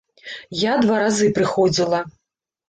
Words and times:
Я 0.61 0.73
два 0.85 0.97
разы 1.03 1.27
прыходзіла. 1.37 2.01